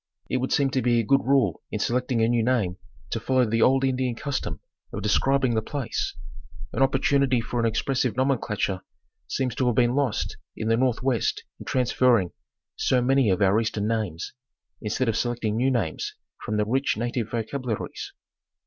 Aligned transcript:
It 0.31 0.37
would 0.37 0.51
seem 0.51 0.71
to 0.71 0.81
be 0.81 0.99
a 0.99 1.03
good 1.05 1.21
rule 1.23 1.61
in 1.69 1.77
selecting 1.77 2.23
a 2.23 2.27
new 2.27 2.41
name 2.43 2.77
to 3.11 3.19
fol 3.19 3.35
low 3.35 3.45
the 3.45 3.61
old 3.61 3.83
Indian 3.85 4.15
custom 4.15 4.59
of 4.91 5.03
describing 5.03 5.53
the 5.53 5.61
place. 5.61 6.15
An 6.73 6.79
oppor 6.81 6.97
tunity 6.97 7.39
for 7.39 7.59
an 7.59 7.67
expressive 7.67 8.17
nomenclature 8.17 8.81
seems 9.27 9.53
to 9.53 9.67
have 9.67 9.75
been 9.75 9.93
lost 9.93 10.37
in 10.57 10.69
the 10.69 10.75
north 10.75 11.03
west 11.03 11.43
in 11.59 11.65
transferring 11.67 12.31
so 12.75 12.99
many 12.99 13.29
of 13.29 13.43
our 13.43 13.61
eastern 13.61 13.85
names, 13.87 14.33
instead 14.81 15.07
of 15.07 15.15
selecting 15.17 15.55
new 15.55 15.69
names 15.69 16.15
from 16.43 16.57
the 16.57 16.65
rich 16.65 16.97
native 16.97 17.29
vocabularies. 17.29 18.11